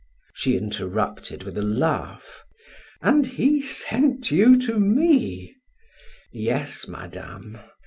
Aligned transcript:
She 0.33 0.57
interrupted 0.57 1.43
with 1.43 1.59
a 1.59 1.61
laugh: 1.61 2.43
"And 3.03 3.23
he 3.23 3.61
sent 3.61 4.31
you 4.31 4.57
to 4.61 4.79
me?" 4.79 5.53
"Yes, 6.33 6.87
Madame. 6.87 7.59